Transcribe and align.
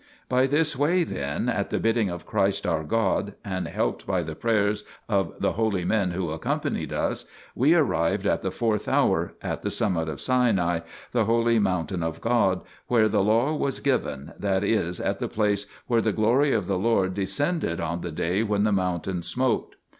By 0.27 0.47
this 0.47 0.75
way, 0.75 1.03
then, 1.03 1.47
at 1.47 1.69
the 1.69 1.77
bidding 1.77 2.09
of 2.09 2.25
Christ 2.25 2.65
our 2.65 2.83
God, 2.83 3.35
and 3.45 3.67
helped 3.67 4.07
by 4.07 4.23
the 4.23 4.33
prayers 4.33 4.83
of 5.07 5.39
the 5.39 5.51
holy 5.51 5.85
men 5.85 6.09
who 6.09 6.31
accompanied 6.31 6.91
us, 6.91 7.25
we 7.53 7.75
arrived, 7.75 8.25
at 8.25 8.41
the 8.41 8.49
fourth 8.49 8.87
hour, 8.87 9.35
at 9.43 9.61
the 9.61 9.69
summit 9.69 10.09
of 10.09 10.19
Sinai, 10.19 10.79
the 11.11 11.25
holy 11.25 11.59
moun 11.59 11.85
tain 11.85 12.01
of 12.01 12.19
God, 12.19 12.61
where 12.87 13.07
the 13.07 13.21
law 13.21 13.53
was 13.53 13.79
given, 13.79 14.33
that 14.39 14.63
is, 14.63 14.99
at 14.99 15.19
the 15.19 15.27
place 15.29 15.67
where 15.85 16.01
the 16.01 16.11
Glory 16.13 16.51
of 16.51 16.65
the 16.65 16.79
Lord 16.79 17.13
descended 17.13 17.79
on 17.79 18.01
the 18.01 18.11
day 18.11 18.41
when 18.41 18.63
the 18.63 18.71
mountain 18.71 19.21
smoked. 19.21 19.75